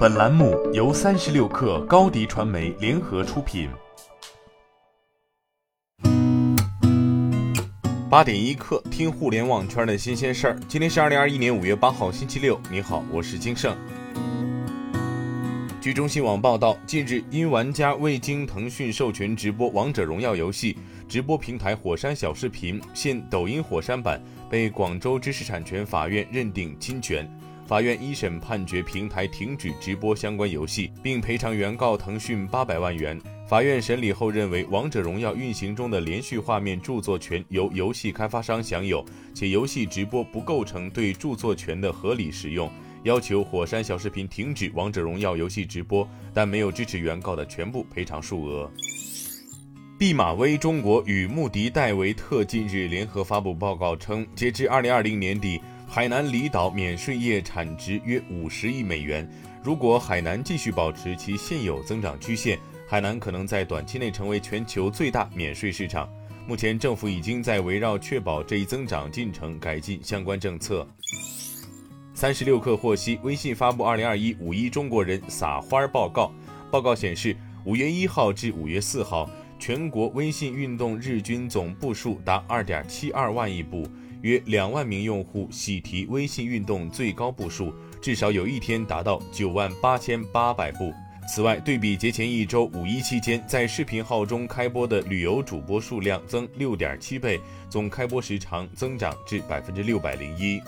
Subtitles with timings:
[0.00, 3.68] 本栏目由三十六氪高低传媒联合出品。
[8.08, 10.60] 八点一刻，听互联网圈的新鲜事儿。
[10.66, 12.58] 今天是二零二一年五月八号，星期六。
[12.70, 13.76] 你好，我是金盛。
[15.82, 20.78] 据中新网报道，近日因玩家未经腾讯授权直播《王者荣耀》游戏，
[21.10, 27.30] 直播平台火山小视频现抖音火山版被广州知识产权法院认定侵权。
[27.70, 33.16] 法院一审判决平台停止直播相关游戏，并赔偿原告腾讯八百万元。
[33.46, 42.68] 法院审理后认为，《王者荣耀》运行中的连续画面著作权由游戏开发商享有，且游戏直播不构成对著作权的合理使用，
[43.04, 48.68] 要求火山小视频停止《王者荣耀》游戏直播，但没有支持原告的全部赔偿数额。
[49.96, 55.60] 毕马威中国与穆迪戴维特近日联合发布报告称，截至二零二零年底。
[55.92, 59.28] 海南离岛免税业产值约五十亿美元。
[59.60, 66.08] 如果海南继续保持其现有增长曲线，海南可能在短期内成为全球最大免税市场。
[66.46, 70.86] 目前，政府已经在围绕确保这一增长进程改进相关政策。
[72.14, 76.30] 三十六氪获悉，微信发布二零二一五一中国人撒花报告。
[76.70, 83.84] 报告显示，五月一号至五月四号，全国微信运动日均总步数达二点七二万亿步。
[84.22, 90.92] 约两万名用户喜提微信运动最高步数，至少有一天达到九万八千八百步。
[91.32, 100.60] 此外，对比节前一周五一期间，在视频号中开播的旅游主播数量增六点七倍，总开播时长增长至百分之六百零一。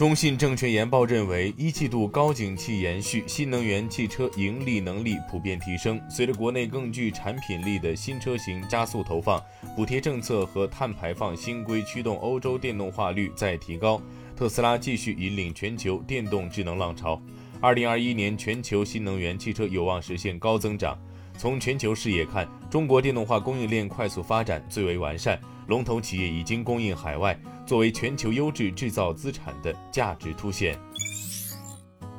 [0.00, 6.00] 中信证券研报认为，一季度高景气延续，新能源汽车盈利能力普遍提升。
[6.08, 9.38] 随着国内更具产品力的新车型加速投放，
[9.76, 14.00] 补贴政策和碳排放新规驱动欧洲电动化率在提高，
[14.34, 17.20] 特斯拉继续引领全球电动智能浪潮。
[17.60, 20.98] 二零二一年全球新能源汽车有望实现高增长。
[21.36, 27.38] 从全球视野看，中国电动化供应链快速发展，最为完善，龙头企业已经供应海外。
[27.70, 30.76] 作为全球优质制造资产的价值凸显。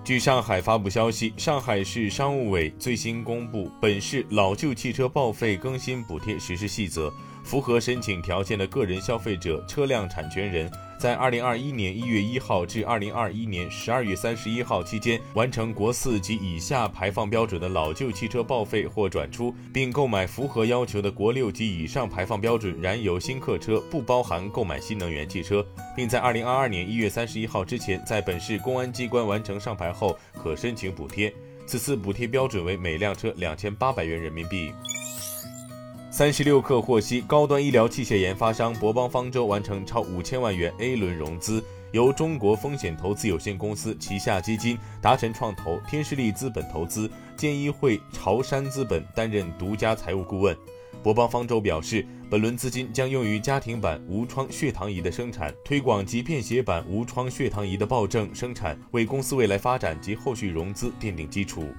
[0.01, 7.13] 据上海发布消息，上海市商务委最新公布本市老旧汽车报废更新补贴实施细则。
[7.43, 25.65] 符合申请条件的个人消费者、车辆产权人，在二零二一年一月一号至二零二一年十二月三十一号期间，完成国四及以下排放标准的老旧汽车报废或转出，并购买符合要求的国六及以上排放标准燃油新客车（不包含购买新能源汽车），
[25.97, 31.33] 并在二零二二年一月三十一号之前，在本市公安机关完成上牌后，可申请补贴。
[31.65, 34.71] 此次补贴标准为每辆车两千八百元人民币。
[36.13, 41.63] 三十六氪获悉，高端医疗器械研发商博邦方舟完成超五千万元 A 轮融资，
[41.93, 50.55] 由中国风险投资有限公司旗下基金达成创投、天士力资本投资、建医会、潮山资本担任独家财务顾问。
[51.01, 61.69] 博邦方舟表示，本轮资金将用于家庭版无创血糖仪的生产、推广及便携版无创血糖仪的报证生产，为公司未来发展及后续融资奠定基础。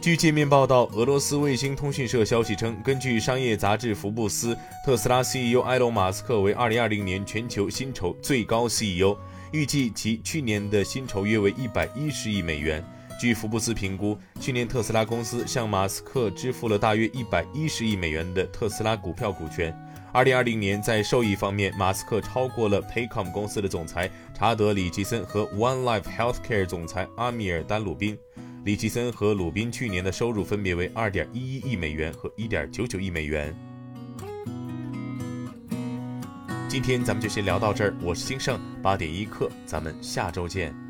[0.00, 4.54] 据界面报道，俄罗斯卫星通讯社消息称，根据商业杂志《福布斯》，
[4.84, 9.16] 特斯拉 CEO 埃隆·马斯克为2020年全球薪酬最高 CEO，
[9.50, 12.82] 预计其去年的薪酬约为110亿美元。
[13.20, 19.76] 据福布斯评估，去年特斯拉公司向马斯克支付了大约110亿美元的特斯拉股票股权。
[20.14, 28.16] 2020年，在受益方面，马斯克超过了 Paycom 公司的总裁查德·里奇森和 One Life Healthcare 总裁阿米尔·丹鲁宾。
[28.68, 33.56] 里奇森和鲁宾去年的收入分别为二点一一亿美元和一点九九亿美元。
[36.68, 40.87] 今天咱们就先聊到这儿，我是金盛八点一刻，咱们下周见。